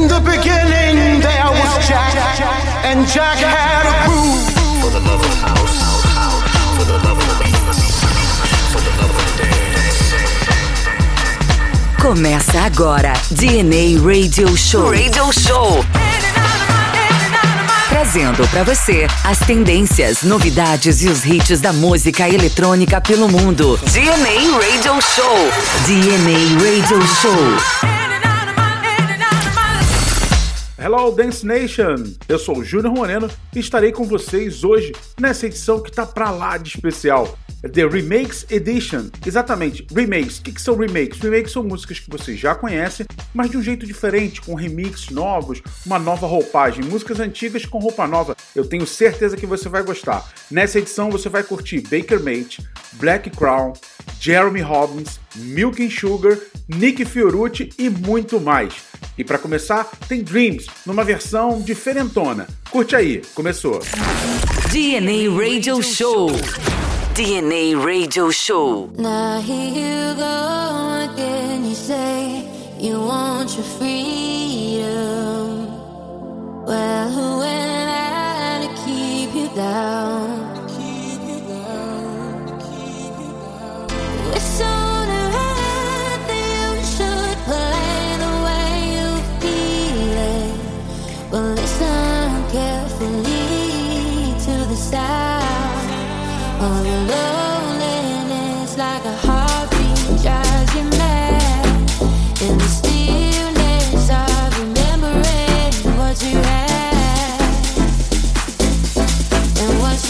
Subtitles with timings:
[0.00, 2.16] In the beginning, there was Jack,
[2.86, 4.48] and Jack had a groove.
[4.80, 5.76] For the love of house,
[6.74, 7.34] for the love of the
[8.72, 10.14] for the love of dance.
[12.00, 14.90] Começa agora DNA Radio Show.
[14.90, 15.84] Radio Show.
[17.90, 23.78] Trazendo para você as tendências, novidades e os hits da música eletrônica pelo mundo.
[23.92, 25.52] DNA Radio Show.
[25.86, 27.89] DNA Radio Show.
[30.82, 31.94] Hello Dance Nation!
[32.26, 36.30] Eu sou o Júnior Moreno e estarei com vocês hoje nessa edição que tá pra
[36.30, 37.36] lá de especial.
[37.62, 39.10] The Remakes Edition.
[39.24, 40.38] Exatamente, remakes.
[40.38, 41.20] O que, que são remakes?
[41.20, 45.62] Remakes são músicas que vocês já conhecem, mas de um jeito diferente, com remixes novos,
[45.84, 48.36] uma nova roupagem, músicas antigas com roupa nova.
[48.54, 50.26] Eu tenho certeza que você vai gostar.
[50.50, 53.74] Nessa edição você vai curtir Baker Mate, Black Crown,
[54.18, 56.38] Jeremy Robbins, Milk and Sugar,
[56.68, 58.74] Nick Fiorucci e muito mais.
[59.18, 62.46] E para começar, tem Dreams, numa versão diferentona.
[62.70, 63.80] Curte aí, começou.
[64.72, 66.30] DNA Radio Show.
[67.14, 68.86] DNA Radio Show.
[68.96, 71.64] Now here you go again.
[71.64, 72.46] You say
[72.78, 75.66] you want your freedom.
[76.64, 80.68] Well, who am I to keep you down?
[80.68, 82.60] keep you down?
[84.36, 84.79] It's so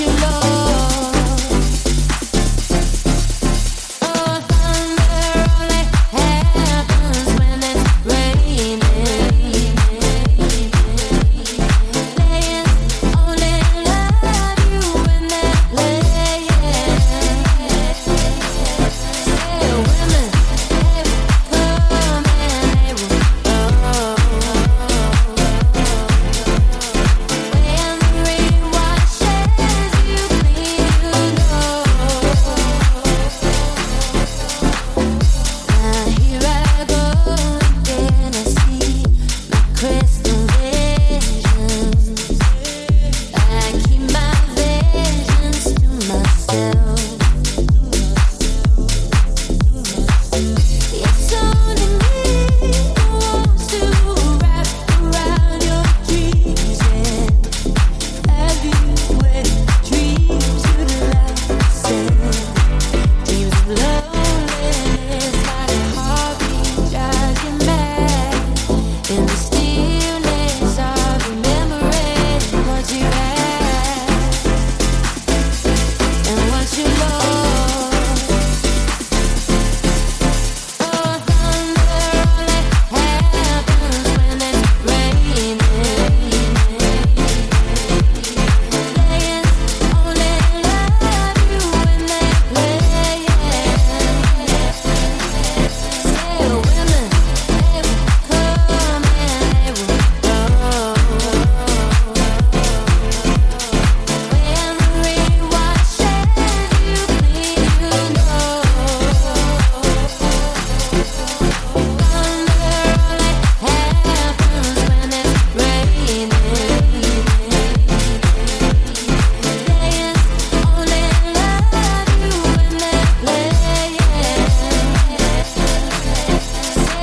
[0.00, 0.59] you love.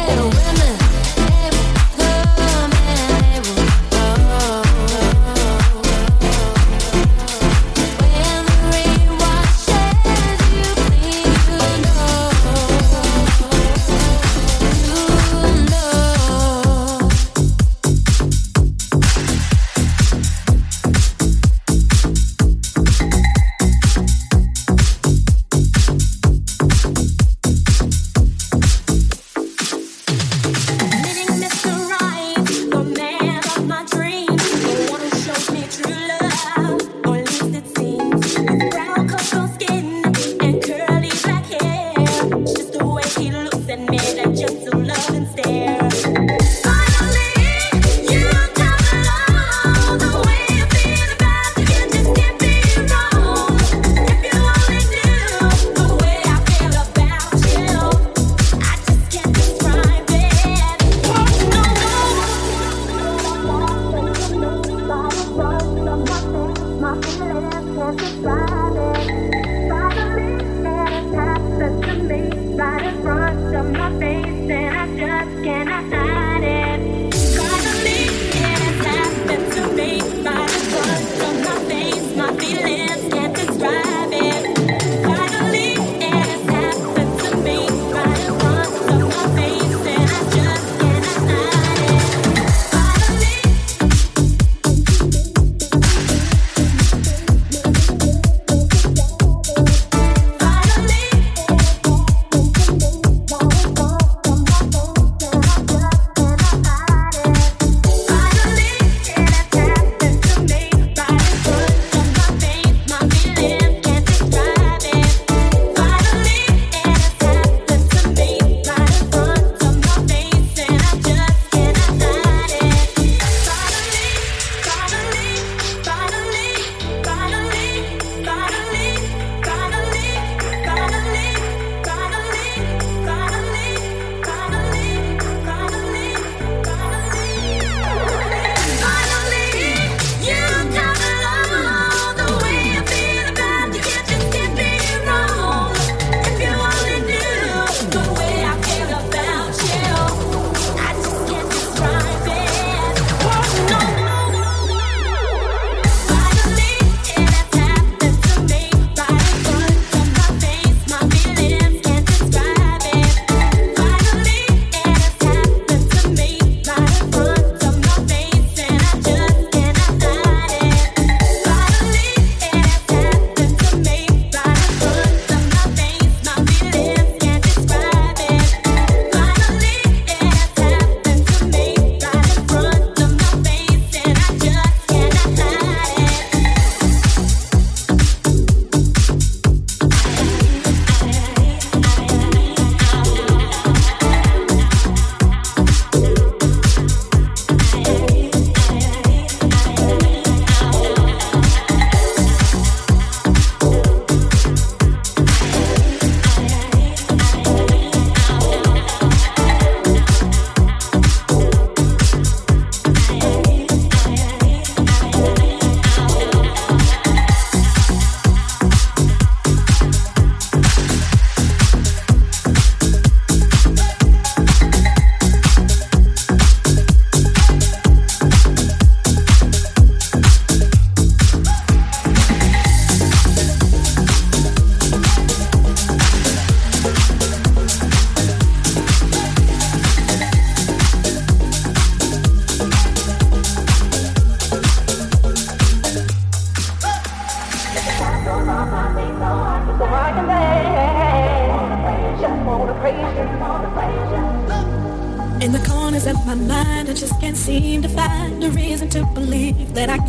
[0.08, 0.37] little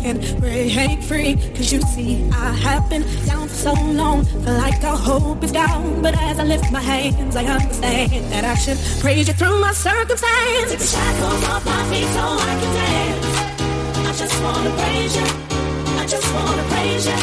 [0.01, 1.35] can break free.
[1.55, 5.51] Cause you see, I have been down for so long, feel like all hope is
[5.51, 6.01] gone.
[6.01, 9.73] But as I lift my hands, I understand that I should praise you through my
[9.73, 10.69] circumstance.
[10.69, 13.25] Take the shackles off my feet so I can dance.
[14.09, 15.27] I just wanna praise you.
[16.01, 17.19] I just wanna praise you.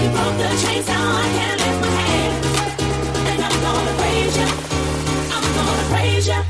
[0.00, 2.46] You broke the chains, now I can lift my hands.
[3.30, 4.48] And I'm gonna praise you.
[5.34, 6.40] I'm gonna praise you.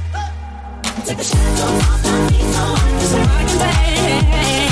[1.07, 4.72] Take the shackles off my feet so I can, dance.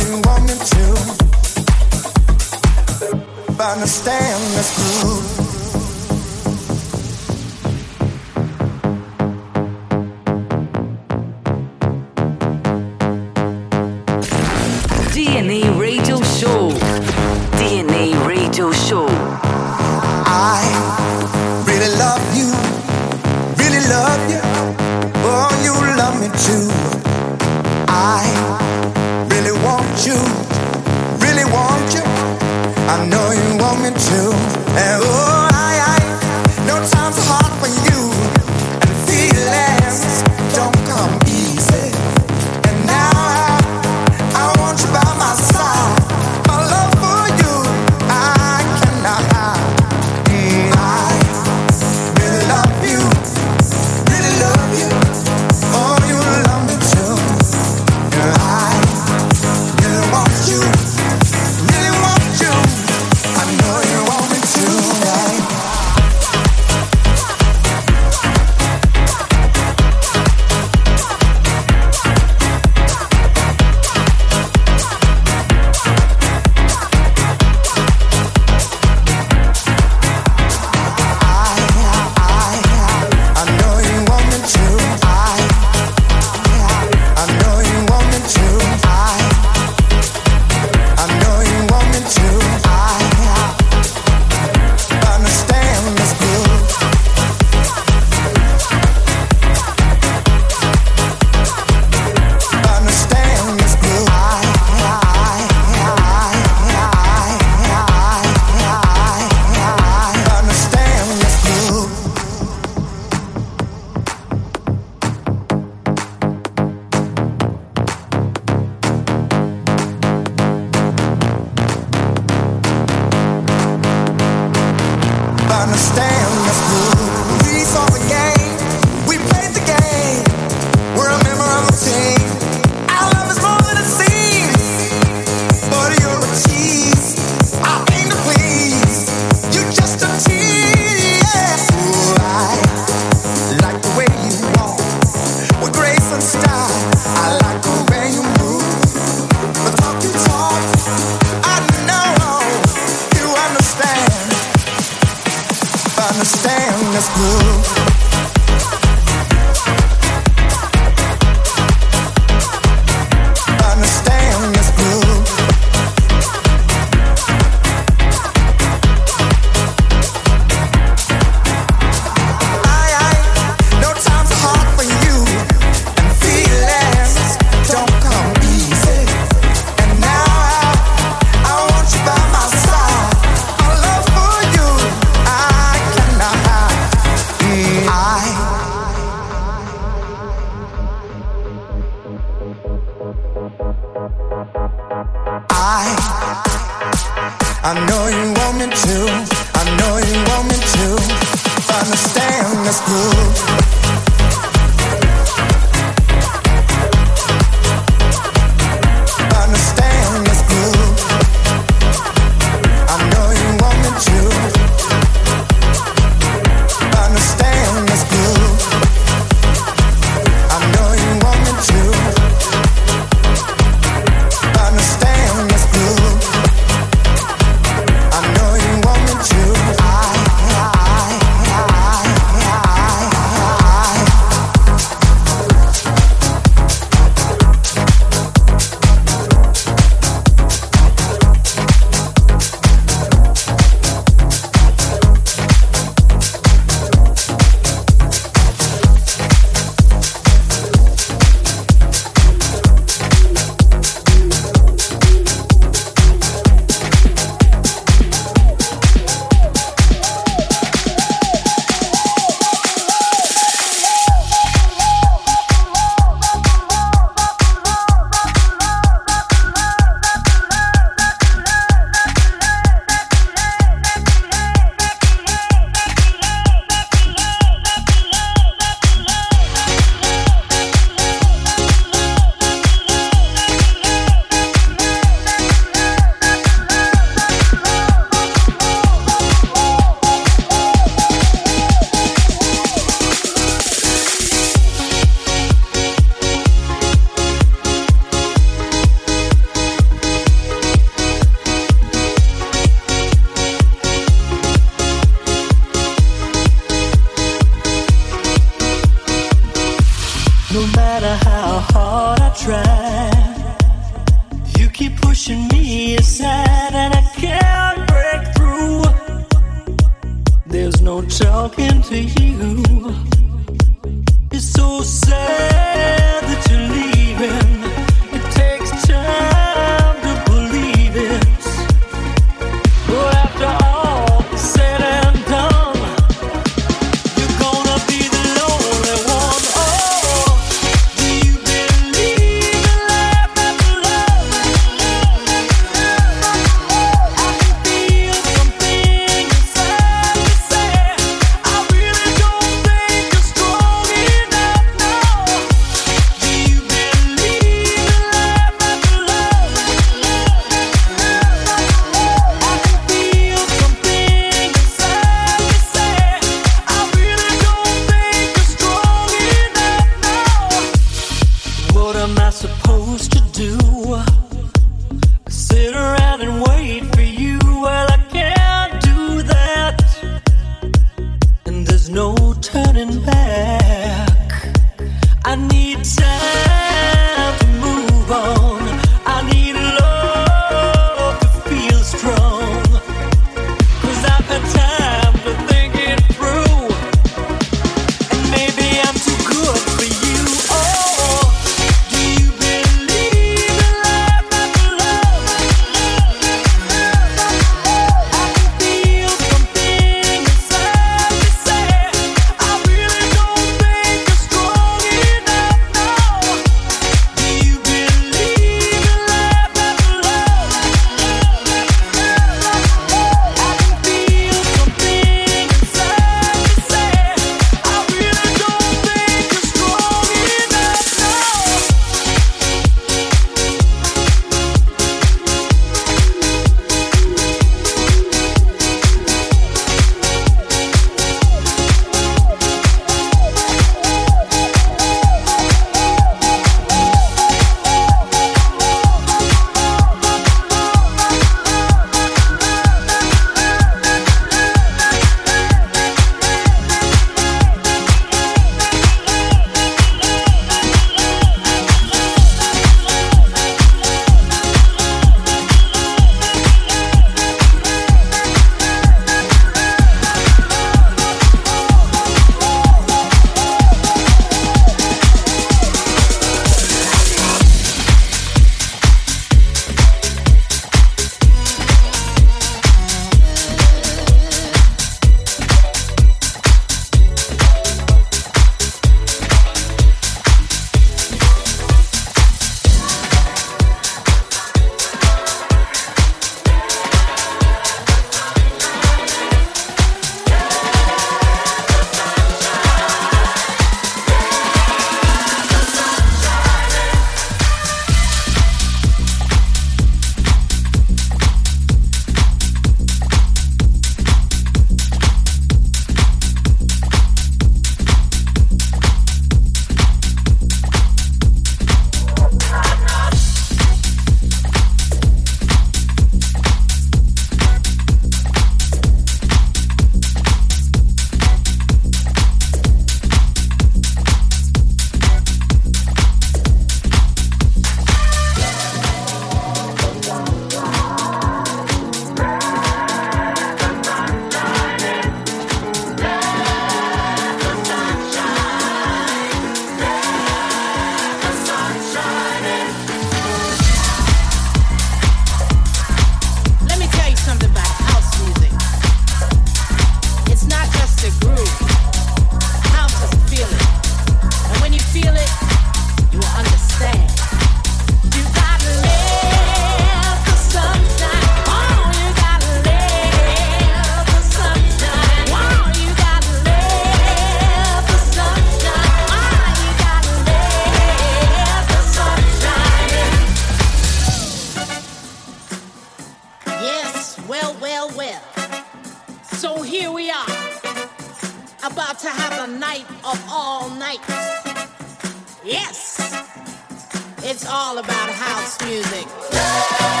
[597.51, 600.00] all about house music.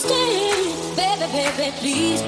[0.00, 0.50] stay,
[0.96, 2.22] baby, baby, please.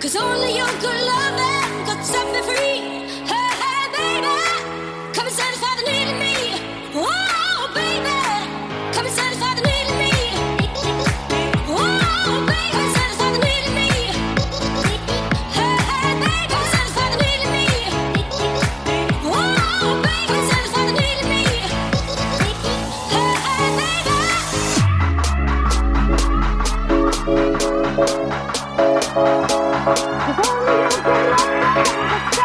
[0.00, 2.78] Cause only your good loving got set me free.
[3.30, 4.57] Hey, hey, baby.
[29.18, 32.37] Cause only you can love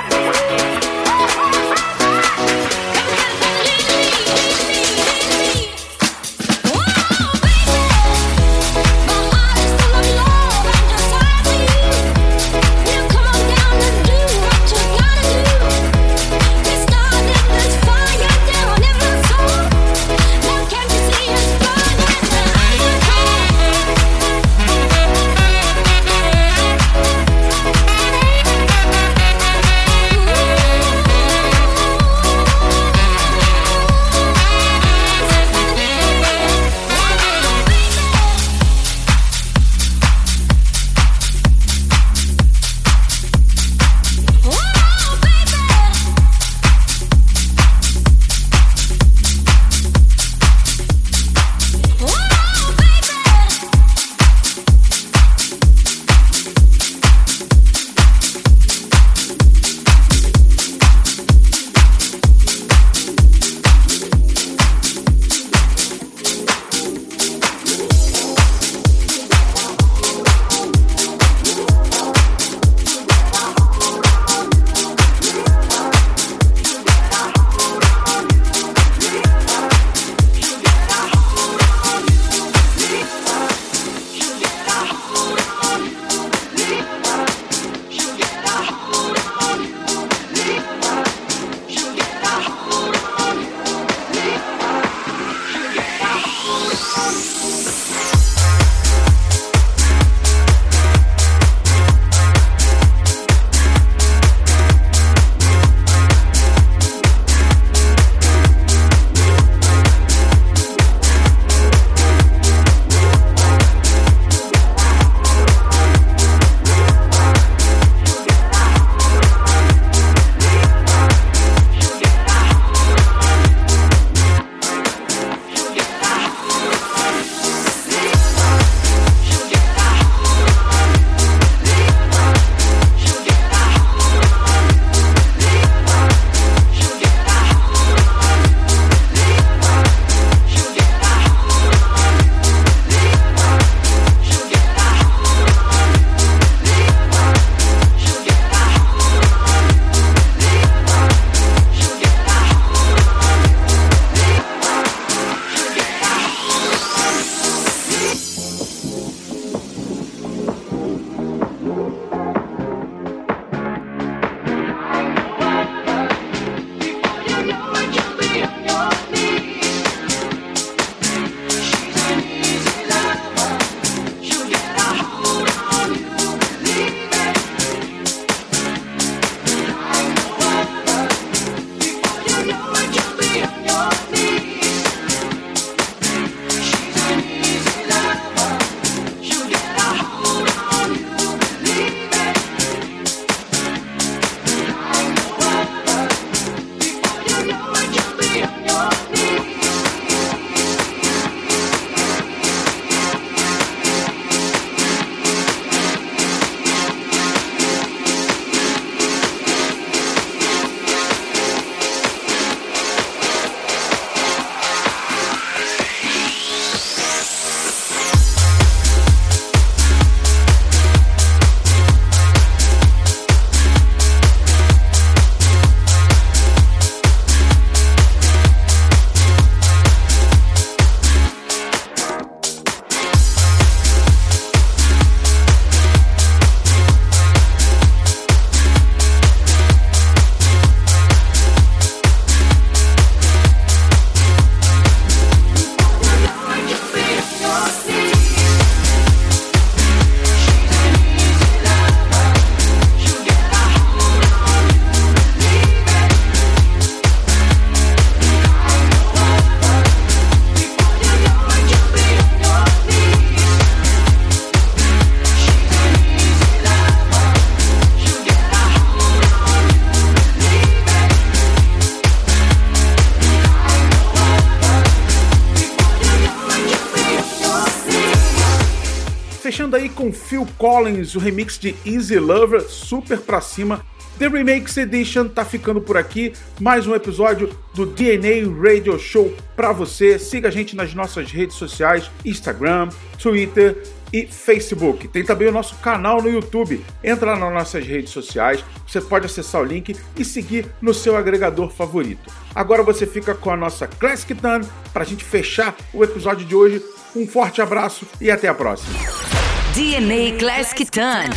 [280.63, 283.85] Collins, o remix de Easy Lover, super pra cima.
[284.17, 286.31] The Remakes Edition tá ficando por aqui.
[286.57, 290.17] Mais um episódio do DNA Radio Show pra você.
[290.17, 292.87] Siga a gente nas nossas redes sociais: Instagram,
[293.21, 293.83] Twitter
[294.13, 295.09] e Facebook.
[295.09, 296.81] Tem também o nosso canal no YouTube.
[297.03, 301.71] Entra nas nossas redes sociais, você pode acessar o link e seguir no seu agregador
[301.71, 302.31] favorito.
[302.55, 304.61] Agora você fica com a nossa Classic Tan
[304.93, 306.81] para a gente fechar o episódio de hoje.
[307.13, 309.42] Um forte abraço e até a próxima.
[309.73, 311.31] DNA Classic Tan.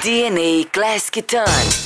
[0.00, 1.85] DNA Classic Tan.